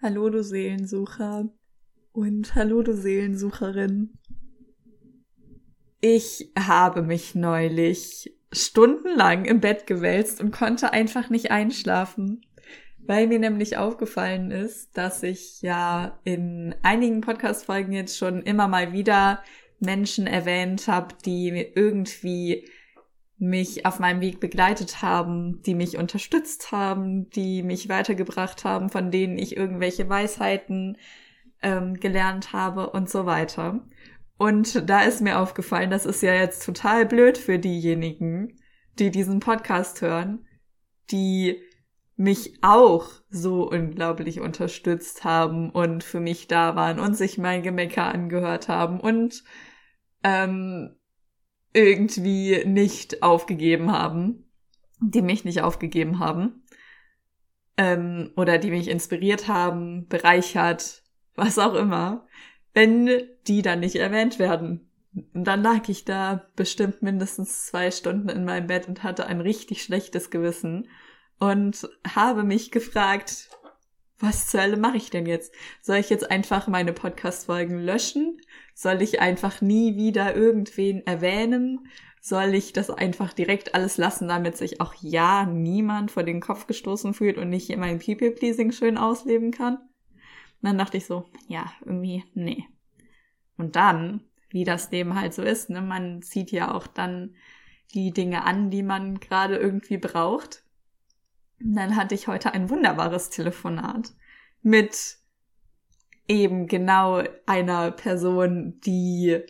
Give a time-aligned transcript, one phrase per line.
[0.00, 1.48] Hallo du Seelensucher
[2.12, 4.16] und hallo du Seelensucherin.
[6.00, 12.42] Ich habe mich neulich stundenlang im Bett gewälzt und konnte einfach nicht einschlafen,
[12.98, 18.92] weil mir nämlich aufgefallen ist, dass ich ja in einigen Podcast-Folgen jetzt schon immer mal
[18.92, 19.42] wieder
[19.80, 22.68] Menschen erwähnt habe, die irgendwie
[23.38, 29.10] mich auf meinem Weg begleitet haben, die mich unterstützt haben, die mich weitergebracht haben, von
[29.10, 30.98] denen ich irgendwelche Weisheiten
[31.62, 33.80] ähm, gelernt habe und so weiter.
[34.38, 38.58] Und da ist mir aufgefallen, das ist ja jetzt total blöd für diejenigen,
[38.98, 40.46] die diesen Podcast hören,
[41.10, 41.60] die
[42.16, 48.12] mich auch so unglaublich unterstützt haben und für mich da waren und sich mein Gemecker
[48.12, 49.44] angehört haben und
[50.24, 50.97] ähm,
[51.72, 54.44] irgendwie nicht aufgegeben haben,
[55.00, 56.62] die mich nicht aufgegeben haben
[57.76, 61.02] ähm, oder die mich inspiriert haben, bereichert,
[61.34, 62.26] was auch immer,
[62.74, 63.10] wenn
[63.46, 64.90] die dann nicht erwähnt werden.
[65.34, 69.40] Und dann lag ich da bestimmt mindestens zwei Stunden in meinem Bett und hatte ein
[69.40, 70.88] richtig schlechtes Gewissen
[71.38, 73.48] und habe mich gefragt,
[74.18, 75.54] was zur Hölle mache ich denn jetzt?
[75.80, 78.40] Soll ich jetzt einfach meine Podcast-Folgen löschen?
[78.80, 81.88] Soll ich einfach nie wieder irgendwen erwähnen?
[82.20, 86.68] Soll ich das einfach direkt alles lassen, damit sich auch ja niemand vor den Kopf
[86.68, 89.78] gestoßen fühlt und nicht mein People-Pleasing schön ausleben kann?
[89.78, 92.66] Und dann dachte ich so, ja, irgendwie, nee.
[93.56, 97.34] Und dann, wie das Leben halt so ist, ne, man zieht ja auch dann
[97.94, 100.62] die Dinge an, die man gerade irgendwie braucht.
[101.60, 104.12] Und dann hatte ich heute ein wunderbares Telefonat
[104.62, 105.17] mit
[106.28, 109.40] eben genau einer Person, die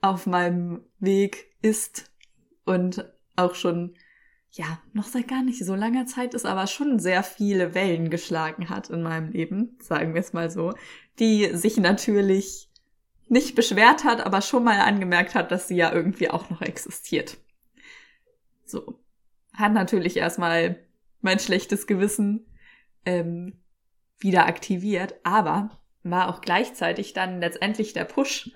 [0.00, 2.10] auf meinem Weg ist
[2.64, 3.04] und
[3.36, 3.96] auch schon,
[4.50, 8.68] ja, noch seit gar nicht so langer Zeit ist, aber schon sehr viele Wellen geschlagen
[8.68, 10.72] hat in meinem Leben, sagen wir es mal so,
[11.18, 12.70] die sich natürlich
[13.28, 17.38] nicht beschwert hat, aber schon mal angemerkt hat, dass sie ja irgendwie auch noch existiert.
[18.64, 19.00] So.
[19.54, 20.80] Hat natürlich erstmal
[21.20, 22.46] mein schlechtes Gewissen
[23.04, 23.62] ähm,
[24.18, 25.70] wieder aktiviert, aber
[26.04, 28.52] war auch gleichzeitig dann letztendlich der Push,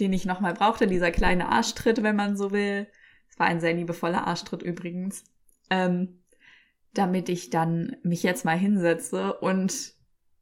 [0.00, 2.88] den ich nochmal brauchte, dieser kleine Arschtritt, wenn man so will.
[3.28, 5.24] Es war ein sehr liebevoller Arschtritt übrigens.
[5.70, 6.22] Ähm,
[6.94, 9.94] damit ich dann mich jetzt mal hinsetze und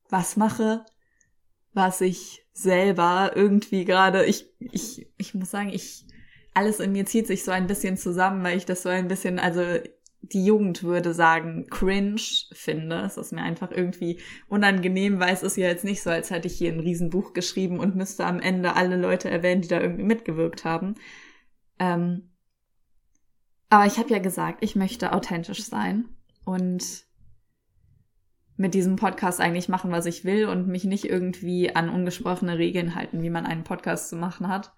[0.08, 0.84] was mache,
[1.72, 6.06] was ich selber irgendwie gerade, ich, ich, ich muss sagen, ich,
[6.54, 9.40] alles in mir zieht sich so ein bisschen zusammen, weil ich das so ein bisschen,
[9.40, 9.62] also
[10.32, 12.20] die Jugend würde sagen, cringe
[12.52, 13.02] finde.
[13.02, 16.46] Es ist mir einfach irgendwie unangenehm, weil es ist ja jetzt nicht so, als hätte
[16.46, 20.04] ich hier ein Riesenbuch geschrieben und müsste am Ende alle Leute erwähnen, die da irgendwie
[20.04, 20.94] mitgewirkt haben.
[21.78, 22.30] Ähm,
[23.68, 26.08] aber ich habe ja gesagt, ich möchte authentisch sein
[26.44, 27.04] und
[28.56, 32.94] mit diesem Podcast eigentlich machen, was ich will und mich nicht irgendwie an ungesprochene Regeln
[32.94, 34.72] halten, wie man einen Podcast zu machen hat.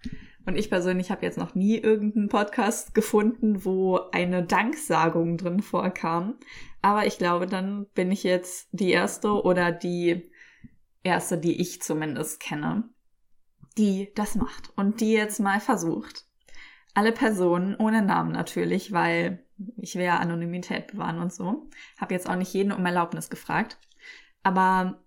[0.46, 6.36] Und ich persönlich habe jetzt noch nie irgendeinen Podcast gefunden, wo eine Danksagung drin vorkam.
[6.80, 10.30] Aber ich glaube, dann bin ich jetzt die erste oder die
[11.02, 12.88] erste, die ich zumindest kenne,
[13.76, 16.24] die das macht und die jetzt mal versucht.
[16.94, 19.45] Alle Personen ohne Namen natürlich, weil
[19.76, 21.68] ich will ja Anonymität bewahren und so.
[21.98, 23.78] Habe jetzt auch nicht jeden um Erlaubnis gefragt.
[24.42, 25.02] Aber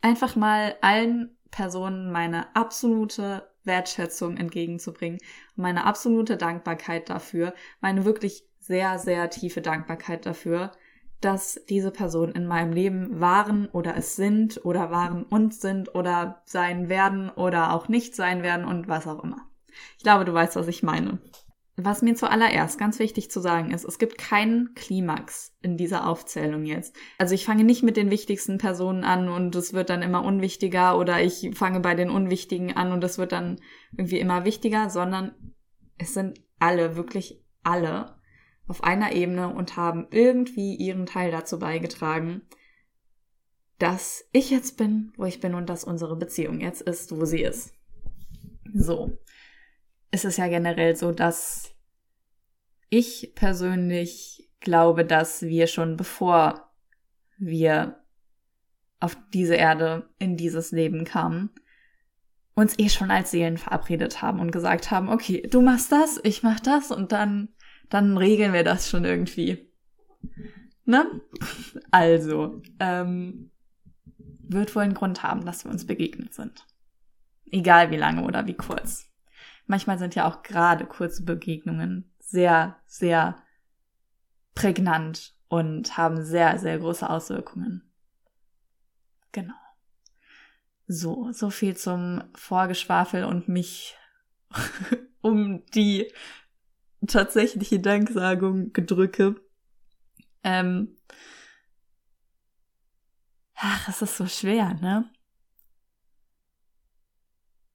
[0.00, 5.18] einfach mal allen Personen meine absolute Wertschätzung entgegenzubringen
[5.56, 10.72] meine absolute Dankbarkeit dafür, meine wirklich sehr, sehr tiefe Dankbarkeit dafür,
[11.20, 16.42] dass diese Personen in meinem Leben waren oder es sind oder waren und sind oder
[16.44, 19.48] sein werden oder auch nicht sein werden und was auch immer.
[19.96, 21.18] Ich glaube, du weißt, was ich meine.
[21.78, 26.64] Was mir zuallererst ganz wichtig zu sagen ist, es gibt keinen Klimax in dieser Aufzählung
[26.64, 26.96] jetzt.
[27.18, 30.98] Also ich fange nicht mit den wichtigsten Personen an und es wird dann immer unwichtiger
[30.98, 33.60] oder ich fange bei den Unwichtigen an und es wird dann
[33.94, 35.34] irgendwie immer wichtiger, sondern
[35.98, 38.16] es sind alle, wirklich alle
[38.66, 42.40] auf einer Ebene und haben irgendwie ihren Teil dazu beigetragen,
[43.78, 47.42] dass ich jetzt bin, wo ich bin und dass unsere Beziehung jetzt ist, wo sie
[47.42, 47.74] ist.
[48.72, 49.18] So
[50.10, 51.74] ist es ja generell so, dass
[52.88, 56.70] ich persönlich glaube, dass wir schon bevor
[57.38, 58.02] wir
[59.00, 61.50] auf diese Erde in dieses Leben kamen,
[62.54, 66.42] uns eh schon als Seelen verabredet haben und gesagt haben, okay, du machst das, ich
[66.42, 67.50] mach das und dann,
[67.90, 69.70] dann regeln wir das schon irgendwie.
[70.84, 71.20] Ne?
[71.90, 73.50] Also, ähm,
[74.48, 76.64] wird wohl einen Grund haben, dass wir uns begegnet sind.
[77.50, 79.10] Egal wie lange oder wie kurz.
[79.66, 83.36] Manchmal sind ja auch gerade kurze Begegnungen sehr, sehr
[84.54, 87.82] prägnant und haben sehr, sehr große Auswirkungen.
[89.32, 89.54] Genau.
[90.88, 93.96] So, so viel zum Vorgeschwafel und mich
[95.20, 96.12] um die
[97.06, 99.36] tatsächliche Danksagung gedrücke.
[100.42, 100.96] Ähm,
[103.54, 105.10] ach, es ist so schwer, ne?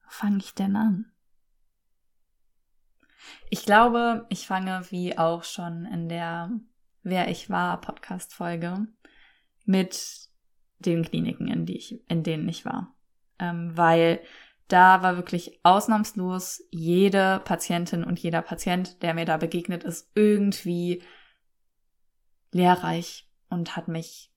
[0.03, 1.11] Wo fange ich denn an?
[3.53, 6.49] Ich glaube, ich fange wie auch schon in der
[7.03, 8.87] Wer ich war Podcast Folge
[9.65, 10.29] mit
[10.79, 12.95] den Kliniken, in, die ich, in denen ich war.
[13.39, 14.21] Ähm, weil
[14.69, 21.03] da war wirklich ausnahmslos jede Patientin und jeder Patient, der mir da begegnet ist, irgendwie
[22.53, 24.31] lehrreich und hat mich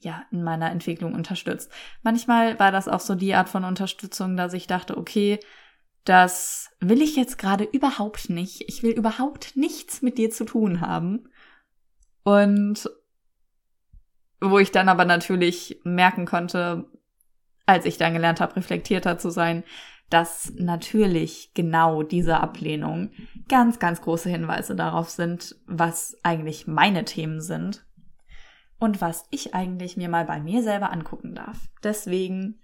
[0.00, 1.72] ja in meiner Entwicklung unterstützt.
[2.02, 5.40] Manchmal war das auch so die Art von Unterstützung, dass ich dachte, okay,
[6.04, 8.64] das will ich jetzt gerade überhaupt nicht.
[8.68, 11.28] Ich will überhaupt nichts mit dir zu tun haben.
[12.24, 12.90] Und
[14.40, 16.90] wo ich dann aber natürlich merken konnte,
[17.66, 19.62] als ich dann gelernt habe, reflektierter zu sein,
[20.10, 23.12] dass natürlich genau diese Ablehnung
[23.48, 27.86] ganz, ganz große Hinweise darauf sind, was eigentlich meine Themen sind
[28.78, 31.56] und was ich eigentlich mir mal bei mir selber angucken darf.
[31.82, 32.60] Deswegen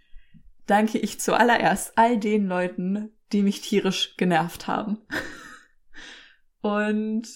[0.67, 4.99] danke ich zuallererst all den Leuten, die mich tierisch genervt haben.
[6.61, 7.29] und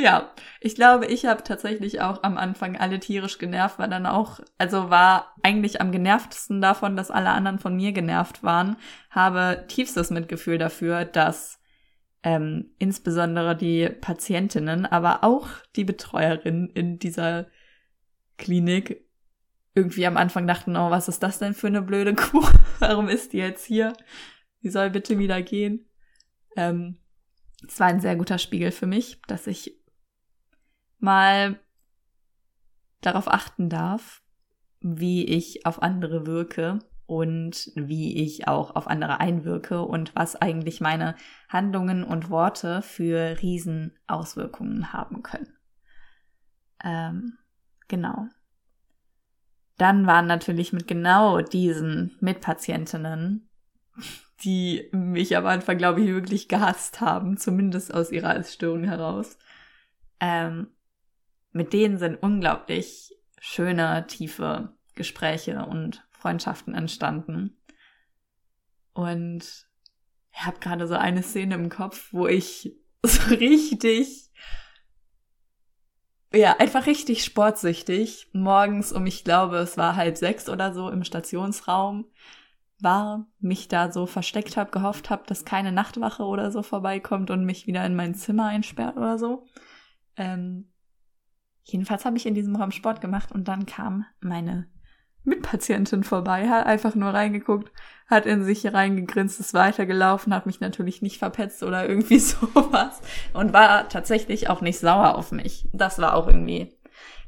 [0.00, 4.40] ja, ich glaube, ich habe tatsächlich auch am Anfang alle tierisch genervt, war dann auch,
[4.56, 8.76] also war eigentlich am genervtesten davon, dass alle anderen von mir genervt waren,
[9.10, 11.60] habe tiefstes Mitgefühl dafür, dass
[12.22, 17.46] ähm, insbesondere die Patientinnen, aber auch die Betreuerinnen in dieser
[18.38, 19.04] Klinik
[19.74, 22.46] irgendwie am Anfang dachten, oh, was ist das denn für eine blöde Kuh?
[22.78, 23.92] Warum ist die jetzt hier?
[24.62, 25.88] Die soll bitte wieder gehen.
[26.56, 26.98] Ähm,
[27.66, 29.78] es war ein sehr guter Spiegel für mich, dass ich
[30.98, 31.60] mal
[33.00, 34.22] darauf achten darf,
[34.80, 40.80] wie ich auf andere wirke und wie ich auch auf andere einwirke und was eigentlich
[40.80, 41.16] meine
[41.48, 45.56] Handlungen und Worte für Riesenauswirkungen haben können.
[46.84, 47.38] Ähm,
[47.88, 48.28] genau.
[49.80, 53.48] Dann waren natürlich mit genau diesen Mitpatientinnen,
[54.44, 59.38] die mich am Anfang, glaube ich, wirklich gehasst haben, zumindest aus ihrer Essstörung heraus,
[60.20, 60.66] ähm,
[61.52, 67.56] mit denen sind unglaublich schöne, tiefe Gespräche und Freundschaften entstanden.
[68.92, 69.66] Und
[70.30, 74.29] ich habe gerade so eine Szene im Kopf, wo ich so richtig,
[76.32, 81.04] ja, einfach richtig sportsüchtig morgens um, ich glaube, es war halb sechs oder so im
[81.04, 82.06] Stationsraum
[82.82, 87.44] war, mich da so versteckt habe, gehofft habe, dass keine Nachtwache oder so vorbeikommt und
[87.44, 89.46] mich wieder in mein Zimmer einsperrt oder so.
[90.16, 90.70] Ähm,
[91.64, 94.68] Jedenfalls habe ich in diesem Raum Sport gemacht und dann kam meine
[95.30, 97.72] Mitpatientin vorbei, hat einfach nur reingeguckt,
[98.06, 103.00] hat in sich reingegrinst, ist weitergelaufen, hat mich natürlich nicht verpetzt oder irgendwie sowas
[103.32, 105.68] und war tatsächlich auch nicht sauer auf mich.
[105.72, 106.76] Das war auch irgendwie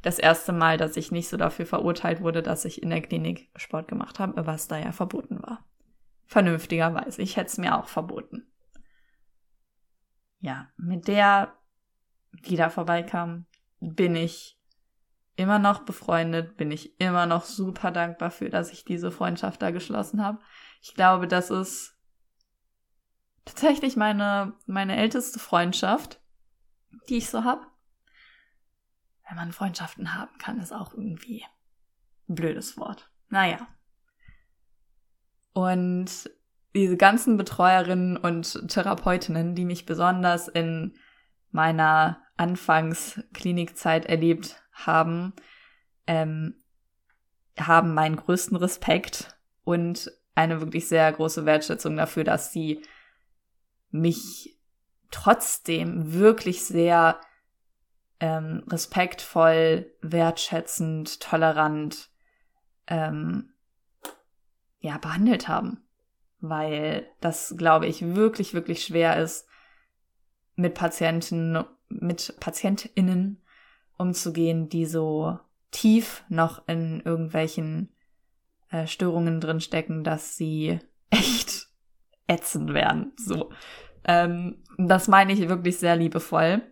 [0.03, 3.49] das erste Mal, dass ich nicht so dafür verurteilt wurde, dass ich in der Klinik
[3.57, 5.65] Sport gemacht habe, was da ja verboten war.
[6.27, 7.23] Vernünftigerweise.
[7.23, 8.47] Ich hätte es mir auch verboten.
[10.41, 11.57] Ja, mit der,
[12.47, 13.47] die da vorbeikam,
[13.81, 14.59] bin ich
[15.37, 19.71] immer noch befreundet, bin ich immer noch super dankbar für, dass ich diese Freundschaft da
[19.71, 20.39] geschlossen habe.
[20.81, 21.97] Ich glaube, das ist
[23.45, 26.21] tatsächlich meine, meine älteste Freundschaft,
[27.09, 27.67] die ich so habe.
[29.29, 31.45] Wenn man Freundschaften haben kann, ist auch irgendwie
[32.29, 33.11] ein blödes Wort.
[33.31, 33.67] Naja.
[35.55, 36.31] Und
[36.75, 40.95] diese ganzen Betreuerinnen und Therapeutinnen, die mich besonders in
[41.51, 45.33] meiner Anfangsklinikzeit erlebt haben,
[46.07, 46.63] ähm,
[47.59, 52.83] haben meinen größten Respekt und eine wirklich sehr große Wertschätzung dafür, dass sie
[53.91, 54.59] mich
[55.11, 57.21] trotzdem wirklich sehr
[58.19, 62.11] ähm, respektvoll, wertschätzend, tolerant
[62.87, 63.53] ähm,
[64.81, 65.85] ja behandelt haben,
[66.41, 69.47] weil das glaube ich wirklich wirklich schwer ist
[70.57, 73.43] mit Patienten mit PatientInnen
[73.97, 75.39] umzugehen, die so
[75.71, 77.95] tief noch in irgendwelchen
[78.71, 80.79] äh, Störungen drin stecken, dass sie
[81.11, 81.69] echt
[82.27, 83.13] ätzend werden.
[83.17, 83.51] So.
[84.05, 86.63] Ähm, das meine ich wirklich sehr liebevoll.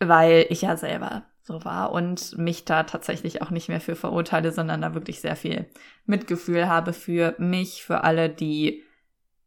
[0.00, 4.52] Weil ich ja selber so war und mich da tatsächlich auch nicht mehr für verurteile,
[4.52, 5.68] sondern da wirklich sehr viel
[6.04, 8.84] Mitgefühl habe für mich, für alle, die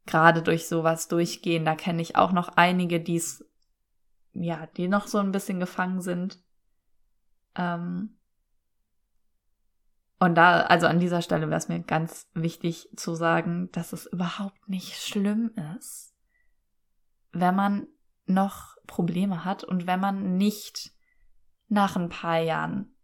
[0.06, 1.64] gerade durch sowas durchgehen.
[1.64, 3.46] Da kenne ich auch noch einige, die es,
[4.34, 6.40] ja, die noch so ein bisschen gefangen sind.
[7.56, 8.18] Ähm,
[10.20, 14.06] Und da, also an dieser Stelle wäre es mir ganz wichtig zu sagen, dass es
[14.06, 16.14] überhaupt nicht schlimm ist,
[17.32, 17.88] wenn man
[18.28, 20.92] noch Probleme hat und wenn man nicht
[21.70, 22.96] nach ein paar Jahren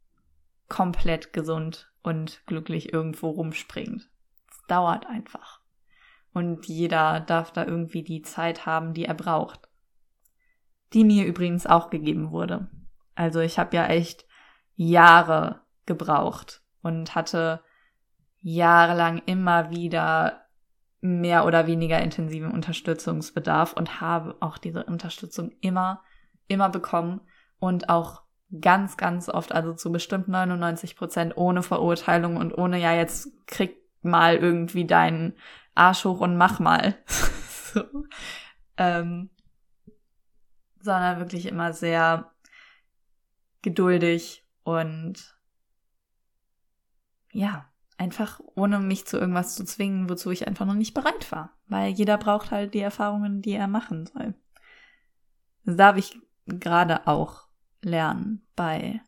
[0.69, 4.07] komplett gesund und glücklich irgendwo rumspringt.
[4.51, 5.61] Es dauert einfach.
[6.33, 9.66] Und jeder darf da irgendwie die Zeit haben, die er braucht.
[10.93, 12.67] Die mir übrigens auch gegeben wurde.
[13.15, 14.25] Also ich habe ja echt
[14.75, 17.61] Jahre gebraucht und hatte
[18.41, 20.47] jahrelang immer wieder
[21.01, 26.01] mehr oder weniger intensiven Unterstützungsbedarf und habe auch diese Unterstützung immer,
[26.47, 27.21] immer bekommen
[27.59, 28.23] und auch
[28.61, 33.75] ganz, ganz oft, also zu bestimmt 99 Prozent ohne Verurteilung und ohne, ja, jetzt krieg
[34.01, 35.33] mal irgendwie deinen
[35.75, 36.95] Arsch hoch und mach mal.
[37.07, 37.83] so.
[38.77, 39.29] ähm,
[40.87, 42.31] sondern wirklich immer sehr
[43.61, 45.37] geduldig und
[47.31, 51.57] ja, einfach ohne mich zu irgendwas zu zwingen, wozu ich einfach noch nicht bereit war.
[51.67, 54.33] Weil jeder braucht halt die Erfahrungen, die er machen soll.
[55.65, 57.49] Das darf ich gerade auch
[57.81, 59.01] lernen bei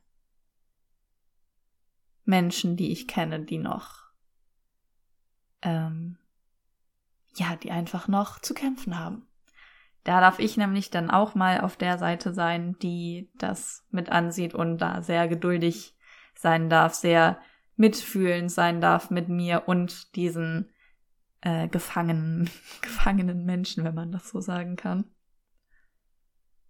[2.25, 4.11] Menschen, die ich kenne, die noch,
[5.61, 6.17] ähm,
[7.35, 9.28] ja, die einfach noch zu kämpfen haben.
[10.09, 14.55] Da darf ich nämlich dann auch mal auf der Seite sein, die das mit ansieht
[14.55, 15.95] und da sehr geduldig
[16.33, 17.39] sein darf, sehr
[17.75, 20.71] mitfühlend sein darf mit mir und diesen
[21.41, 22.49] äh, gefangenen,
[22.81, 25.05] gefangenen Menschen, wenn man das so sagen kann.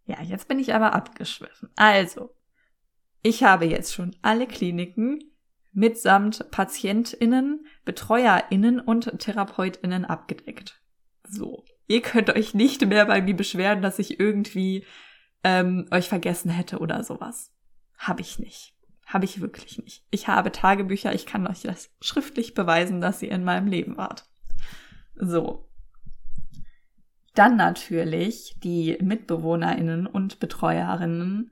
[0.03, 1.69] Ja, jetzt bin ich aber abgeschwiffen.
[1.77, 2.35] Also,
[3.21, 5.23] ich habe jetzt schon alle Kliniken
[5.71, 10.81] mitsamt PatientInnen, BetreuerInnen und TherapeutInnen abgedeckt.
[11.23, 11.63] So.
[11.89, 14.85] Ihr könnt euch nicht mehr bei mir beschweren, dass ich irgendwie
[15.43, 17.51] ähm, euch vergessen hätte oder sowas.
[17.97, 18.75] Hab ich nicht.
[19.07, 20.05] Habe ich wirklich nicht.
[20.11, 24.29] Ich habe Tagebücher, ich kann euch das schriftlich beweisen, dass ihr in meinem Leben wart.
[25.15, 25.67] So.
[27.33, 31.51] Dann natürlich die MitbewohnerInnen und Betreuerinnen.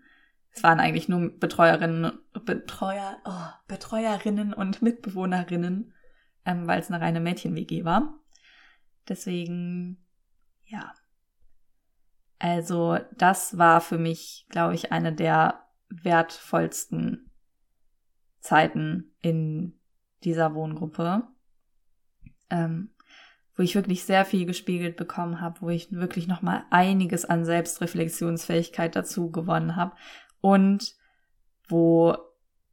[0.51, 2.11] Es waren eigentlich nur Betreuerinnen,
[2.45, 5.93] Betreuer, oh, Betreuerinnen und Mitbewohnerinnen,
[6.45, 8.19] ähm, weil es eine reine Mädchen-WG war.
[9.09, 9.97] Deswegen,
[10.67, 10.93] ja.
[12.39, 17.31] Also, das war für mich, glaube ich, eine der wertvollsten
[18.39, 19.79] Zeiten in
[20.23, 21.23] dieser Wohngruppe,
[22.49, 22.91] ähm,
[23.55, 27.43] wo ich wirklich sehr viel gespiegelt bekommen habe, wo ich wirklich noch mal einiges an
[27.43, 29.95] Selbstreflexionsfähigkeit dazu gewonnen habe
[30.41, 30.95] und
[31.67, 32.15] wo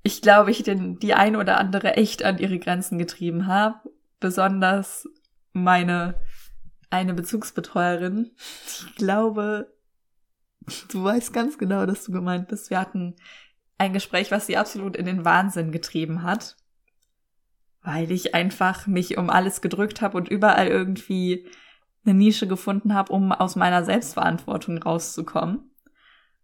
[0.02, 3.76] ich glaube, ich den, die ein oder andere echt an ihre Grenzen getrieben habe,
[4.20, 5.08] besonders
[5.54, 6.20] meine
[6.94, 8.30] eine Bezugsbetreuerin.
[8.66, 9.74] Ich glaube,
[10.88, 12.70] du weißt ganz genau, dass du gemeint bist.
[12.70, 13.16] Wir hatten
[13.78, 16.56] ein Gespräch, was sie absolut in den Wahnsinn getrieben hat,
[17.82, 21.48] weil ich einfach mich um alles gedrückt habe und überall irgendwie
[22.04, 25.70] eine Nische gefunden habe, um aus meiner Selbstverantwortung rauszukommen.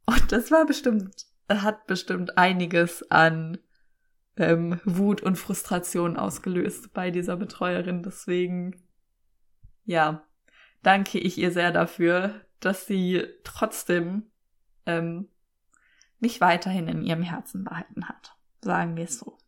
[0.05, 3.59] Und das war bestimmt, hat bestimmt einiges an
[4.37, 8.03] ähm, Wut und Frustration ausgelöst bei dieser Betreuerin.
[8.03, 8.83] Deswegen,
[9.85, 10.25] ja,
[10.83, 14.31] danke ich ihr sehr dafür, dass sie trotzdem
[14.87, 15.29] ähm,
[16.19, 18.37] mich weiterhin in ihrem Herzen behalten hat.
[18.61, 19.39] Sagen wir es so.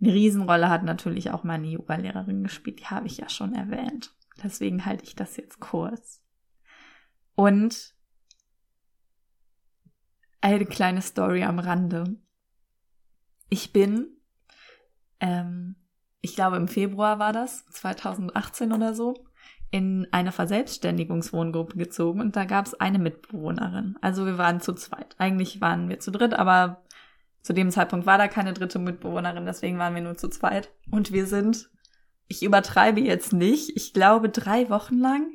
[0.00, 4.14] Eine Riesenrolle hat natürlich auch meine Yoga-Lehrerin gespielt, die habe ich ja schon erwähnt.
[4.42, 6.22] Deswegen halte ich das jetzt kurz.
[7.34, 7.94] Und
[10.42, 12.18] eine kleine Story am Rande.
[13.48, 14.08] Ich bin,
[15.20, 15.76] ähm,
[16.20, 19.14] ich glaube im Februar war das, 2018 oder so,
[19.70, 23.96] in eine Verselbstständigungswohngruppe gezogen und da gab es eine Mitbewohnerin.
[24.00, 25.14] Also wir waren zu zweit.
[25.18, 26.82] Eigentlich waren wir zu dritt, aber
[27.42, 30.72] zu dem Zeitpunkt war da keine dritte Mitbewohnerin, deswegen waren wir nur zu zweit.
[30.90, 31.70] Und wir sind,
[32.28, 35.28] ich übertreibe jetzt nicht, ich glaube drei Wochen lang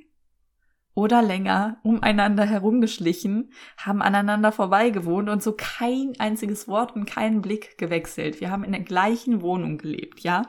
[0.93, 7.77] oder länger umeinander herumgeschlichen, haben aneinander vorbeigewohnt und so kein einziges Wort und keinen Blick
[7.77, 8.41] gewechselt.
[8.41, 10.43] Wir haben in der gleichen Wohnung gelebt, ja?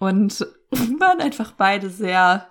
[0.00, 0.40] Und
[0.98, 2.50] waren einfach beide sehr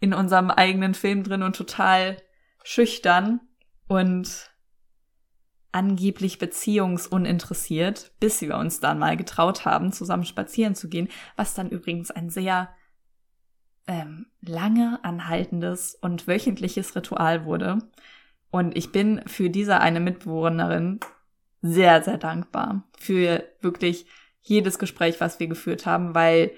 [0.00, 2.18] in unserem eigenen Film drin und total
[2.62, 3.40] schüchtern
[3.88, 4.50] und
[5.72, 11.70] angeblich beziehungsuninteressiert, bis wir uns dann mal getraut haben, zusammen spazieren zu gehen, was dann
[11.70, 12.68] übrigens ein sehr
[13.86, 17.78] ähm, lange anhaltendes und wöchentliches Ritual wurde.
[18.50, 21.00] Und ich bin für diese eine Mitbewohnerin
[21.60, 24.06] sehr, sehr dankbar für wirklich
[24.44, 26.52] jedes Gespräch, was wir geführt haben, weil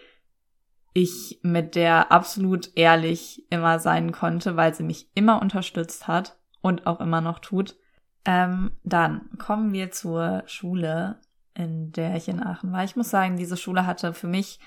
[0.92, 6.86] ich mit der absolut ehrlich immer sein konnte, weil sie mich immer unterstützt hat und
[6.86, 7.76] auch immer noch tut.
[8.24, 11.20] Ähm, dann kommen wir zur Schule.
[11.54, 12.84] in der ich in Aachen war.
[12.84, 14.60] Ich muss sagen, diese Schule hatte für mich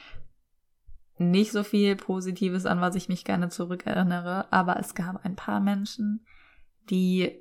[1.20, 5.60] nicht so viel Positives, an was ich mich gerne zurückerinnere, aber es gab ein paar
[5.60, 6.26] Menschen,
[6.90, 7.38] die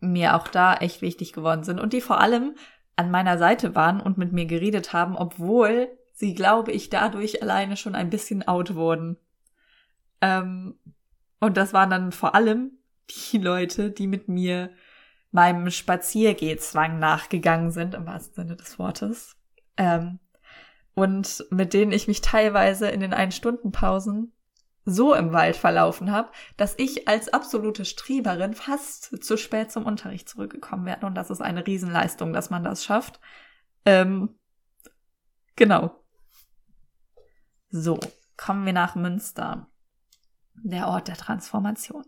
[0.00, 2.54] mir auch da echt wichtig geworden sind und die vor allem
[2.98, 7.76] an meiner Seite waren und mit mir geredet haben, obwohl sie, glaube ich, dadurch alleine
[7.76, 9.16] schon ein bisschen out wurden.
[10.20, 10.74] Ähm,
[11.38, 12.72] und das waren dann vor allem
[13.30, 14.70] die Leute, die mit mir
[15.30, 19.36] meinem Spaziergehzwang nachgegangen sind, im wahrsten Sinne des Wortes.
[19.76, 20.18] Ähm,
[20.94, 24.32] und mit denen ich mich teilweise in den Ein-Stunden-Pausen
[24.88, 30.28] so im Wald verlaufen habe, dass ich als absolute Strieberin fast zu spät zum Unterricht
[30.28, 31.06] zurückgekommen werde.
[31.06, 33.20] Und das ist eine Riesenleistung, dass man das schafft.
[33.84, 34.38] Ähm,
[35.56, 35.94] genau.
[37.70, 38.00] So,
[38.36, 39.68] kommen wir nach Münster.
[40.54, 42.04] Der Ort der Transformation.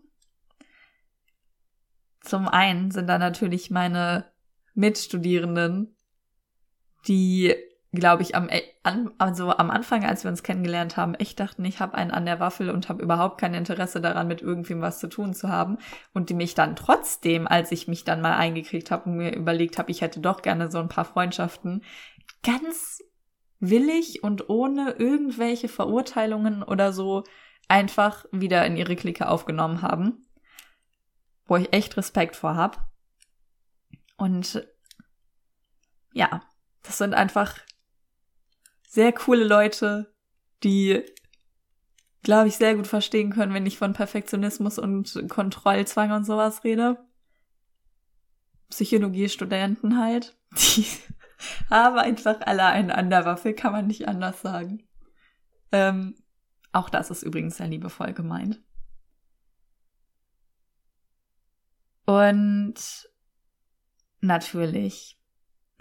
[2.21, 4.31] Zum einen sind da natürlich meine
[4.73, 5.95] Mitstudierenden,
[7.07, 7.55] die
[7.93, 8.61] glaube ich, am, äh,
[9.17, 12.39] also am Anfang, als wir uns kennengelernt haben, echt dachten, ich habe einen an der
[12.39, 15.77] Waffel und habe überhaupt kein Interesse daran, mit irgendwem was zu tun zu haben.
[16.13, 19.77] Und die mich dann trotzdem, als ich mich dann mal eingekriegt habe und mir überlegt
[19.77, 21.83] habe, ich hätte doch gerne so ein paar Freundschaften,
[22.43, 23.03] ganz
[23.59, 27.23] willig und ohne irgendwelche Verurteilungen oder so
[27.67, 30.25] einfach wieder in ihre Clique aufgenommen haben.
[31.45, 32.89] Wo ich echt Respekt vor hab.
[34.15, 34.65] Und
[36.13, 36.41] ja,
[36.83, 37.59] das sind einfach
[38.91, 40.13] sehr coole Leute,
[40.63, 41.01] die,
[42.23, 46.97] glaube ich, sehr gut verstehen können, wenn ich von Perfektionismus und Kontrollzwang und sowas rede.
[48.69, 50.37] Psychologiestudenten halt.
[50.75, 50.85] Die
[51.69, 54.83] haben einfach alle einen an der Waffe, kann man nicht anders sagen.
[55.71, 56.15] Ähm,
[56.73, 58.61] auch das ist übrigens sehr liebevoll gemeint.
[62.05, 62.75] Und
[64.19, 65.20] natürlich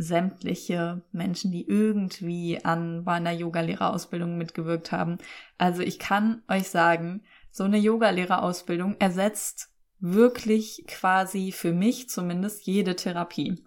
[0.00, 5.18] sämtliche Menschen, die irgendwie an meiner Yogalehrerausbildung mitgewirkt haben.
[5.59, 12.96] Also ich kann euch sagen, so eine Yogalehrerausbildung ersetzt wirklich quasi für mich zumindest jede
[12.96, 13.62] Therapie.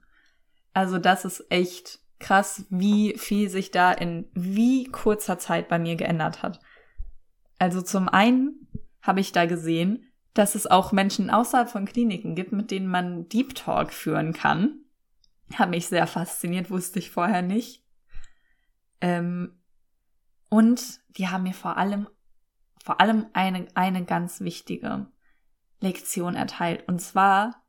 [0.73, 5.95] Also das ist echt krass, wie viel sich da in wie kurzer Zeit bei mir
[5.95, 6.60] geändert hat.
[7.60, 8.67] Also zum einen
[9.03, 13.29] habe ich da gesehen, dass es auch Menschen außerhalb von Kliniken gibt, mit denen man
[13.29, 14.82] Deep Talk führen kann
[15.56, 17.84] hat mich sehr fasziniert, wusste ich vorher nicht.
[19.01, 19.60] Ähm,
[20.49, 22.08] und die haben mir vor allem,
[22.84, 25.08] vor allem eine, eine ganz wichtige
[25.79, 26.88] Lektion erteilt.
[26.88, 27.63] Und zwar,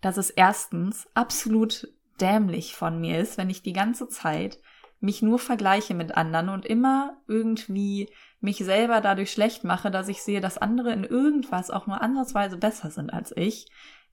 [0.00, 1.88] dass es erstens absolut
[2.20, 4.60] dämlich von mir ist, wenn ich die ganze Zeit
[5.00, 8.08] mich nur vergleiche mit anderen und immer irgendwie
[8.40, 12.56] mich selber dadurch schlecht mache, dass ich sehe, dass andere in irgendwas auch nur ansatzweise
[12.56, 13.66] besser sind als ich.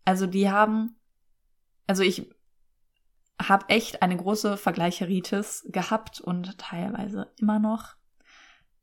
[0.03, 0.95] Also die haben,
[1.87, 2.29] also ich
[3.41, 7.95] habe echt eine große Vergleicheritis gehabt und teilweise immer noch.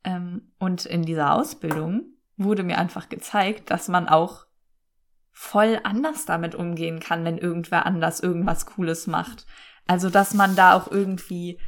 [0.03, 2.05] Ähm, und in dieser Ausbildung
[2.37, 4.45] wurde mir einfach gezeigt, dass man auch
[5.31, 9.45] voll anders damit umgehen kann, wenn irgendwer anders irgendwas Cooles macht.
[9.87, 11.59] Also, dass man da auch irgendwie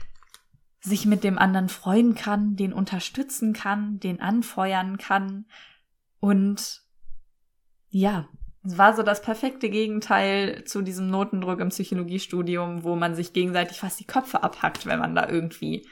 [0.79, 5.45] sich mit dem anderen freuen kann, den unterstützen kann, den anfeuern kann
[6.19, 6.83] und
[7.89, 8.27] ja,
[8.65, 13.77] es war so das perfekte Gegenteil zu diesem Notendruck im Psychologiestudium, wo man sich gegenseitig
[13.77, 15.87] fast die Köpfe abhackt, wenn man da irgendwie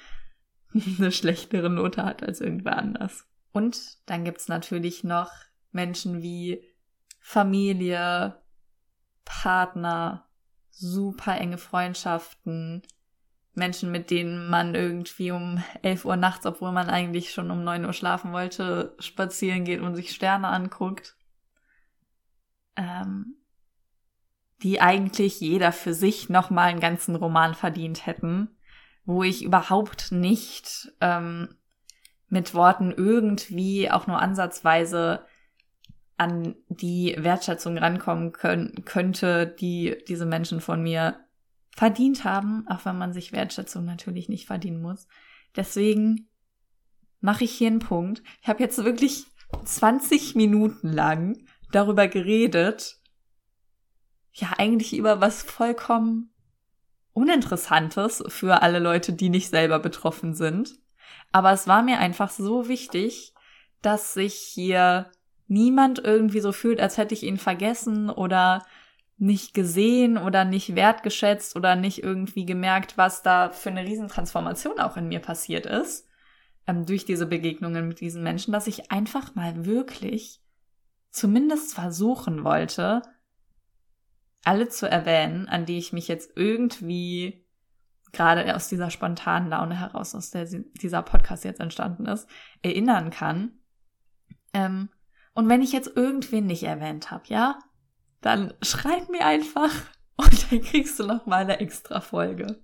[0.97, 3.25] eine schlechtere Note hat als irgendwer anders.
[3.51, 5.31] Und dann gibt's natürlich noch
[5.71, 6.63] Menschen wie
[7.19, 8.41] Familie,
[9.23, 10.25] Partner,
[10.71, 12.81] super enge Freundschaften,
[13.53, 17.85] Menschen, mit denen man irgendwie um 11 Uhr nachts, obwohl man eigentlich schon um 9
[17.85, 21.15] Uhr schlafen wollte, spazieren geht und sich Sterne anguckt
[22.75, 23.35] ähm,
[24.61, 28.49] die eigentlich jeder für sich nochmal einen ganzen Roman verdient hätten,
[29.05, 31.55] wo ich überhaupt nicht ähm,
[32.29, 35.25] mit Worten irgendwie auch nur ansatzweise
[36.17, 41.19] an die Wertschätzung rankommen können, könnte, die diese Menschen von mir
[41.75, 45.07] verdient haben, auch wenn man sich Wertschätzung natürlich nicht verdienen muss.
[45.55, 46.29] Deswegen
[47.19, 48.21] mache ich hier einen Punkt.
[48.41, 49.25] Ich habe jetzt wirklich
[49.63, 52.99] 20 Minuten lang darüber geredet,
[54.33, 56.33] ja, eigentlich über was vollkommen
[57.13, 60.79] Uninteressantes für alle Leute, die nicht selber betroffen sind.
[61.31, 63.33] Aber es war mir einfach so wichtig,
[63.81, 65.11] dass sich hier
[65.47, 68.65] niemand irgendwie so fühlt, als hätte ich ihn vergessen oder
[69.17, 74.97] nicht gesehen oder nicht wertgeschätzt oder nicht irgendwie gemerkt, was da für eine Riesentransformation auch
[74.97, 76.07] in mir passiert ist,
[76.65, 80.42] ähm, durch diese Begegnungen mit diesen Menschen, dass ich einfach mal wirklich
[81.13, 83.03] zumindest versuchen wollte,
[84.43, 87.47] alle zu erwähnen, an die ich mich jetzt irgendwie
[88.11, 92.27] gerade aus dieser spontanen Laune heraus, aus der dieser Podcast jetzt entstanden ist,
[92.61, 93.59] erinnern kann.
[94.53, 94.89] Ähm,
[95.33, 97.57] und wenn ich jetzt irgendwen nicht erwähnt habe, ja,
[98.21, 99.71] dann schreib mir einfach
[100.17, 102.63] und dann kriegst du noch mal eine extra Folge.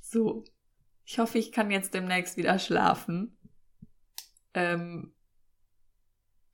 [0.00, 0.44] So.
[1.04, 3.38] Ich hoffe, ich kann jetzt demnächst wieder schlafen.
[4.54, 5.15] Ähm,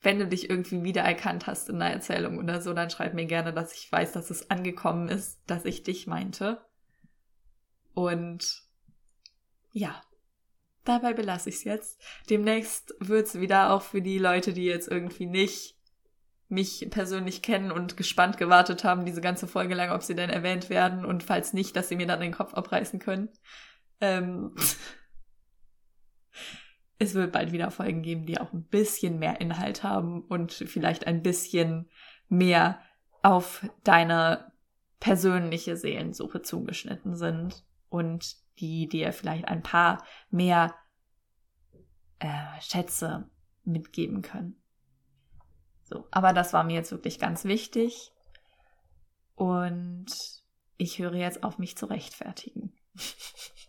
[0.02, 3.52] wenn du dich irgendwie wiedererkannt hast in einer Erzählung oder so, dann schreib mir gerne,
[3.52, 6.60] dass ich weiß, dass es angekommen ist, dass ich dich meinte.
[7.94, 8.62] Und
[9.70, 10.02] ja,
[10.84, 12.02] dabei belasse ich es jetzt.
[12.28, 15.76] Demnächst wird es wieder auch für die Leute, die jetzt irgendwie nicht
[16.48, 20.68] mich persönlich kennen und gespannt gewartet haben, diese ganze Folge lang, ob sie denn erwähnt
[20.68, 23.30] werden und falls nicht, dass sie mir dann den Kopf abreißen können.
[24.00, 24.54] Ähm
[27.02, 31.06] es wird bald wieder Folgen geben, die auch ein bisschen mehr Inhalt haben und vielleicht
[31.06, 31.88] ein bisschen
[32.28, 32.80] mehr
[33.22, 34.52] auf deine
[35.00, 40.74] persönliche Seelensuche zugeschnitten sind und die dir vielleicht ein paar mehr
[42.20, 43.28] äh, Schätze
[43.64, 44.62] mitgeben können.
[45.82, 48.12] So, aber das war mir jetzt wirklich ganz wichtig
[49.34, 50.06] und
[50.76, 52.72] ich höre jetzt auf mich zu rechtfertigen.